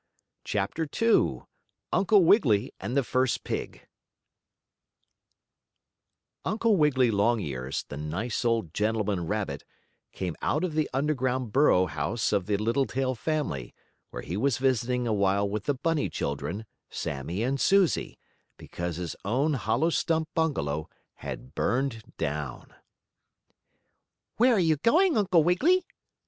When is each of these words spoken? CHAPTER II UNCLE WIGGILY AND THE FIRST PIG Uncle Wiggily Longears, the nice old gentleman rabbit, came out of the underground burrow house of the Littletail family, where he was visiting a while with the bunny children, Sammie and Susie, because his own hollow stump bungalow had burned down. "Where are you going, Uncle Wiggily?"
CHAPTER 0.45 0.87
II 0.99 1.41
UNCLE 1.93 2.25
WIGGILY 2.25 2.73
AND 2.79 2.97
THE 2.97 3.03
FIRST 3.03 3.43
PIG 3.43 3.85
Uncle 6.43 6.75
Wiggily 6.75 7.11
Longears, 7.11 7.85
the 7.87 7.97
nice 7.97 8.43
old 8.43 8.73
gentleman 8.73 9.27
rabbit, 9.27 9.63
came 10.11 10.35
out 10.41 10.63
of 10.63 10.73
the 10.73 10.89
underground 10.91 11.51
burrow 11.51 11.85
house 11.85 12.33
of 12.33 12.47
the 12.47 12.57
Littletail 12.57 13.13
family, 13.13 13.75
where 14.09 14.23
he 14.23 14.35
was 14.35 14.57
visiting 14.57 15.05
a 15.05 15.13
while 15.13 15.47
with 15.47 15.65
the 15.65 15.75
bunny 15.75 16.09
children, 16.09 16.65
Sammie 16.89 17.43
and 17.43 17.61
Susie, 17.61 18.17
because 18.57 18.95
his 18.95 19.15
own 19.23 19.53
hollow 19.53 19.91
stump 19.91 20.29
bungalow 20.33 20.89
had 21.17 21.53
burned 21.53 22.01
down. 22.17 22.73
"Where 24.37 24.53
are 24.55 24.59
you 24.59 24.77
going, 24.77 25.15
Uncle 25.15 25.43
Wiggily?" 25.43 25.85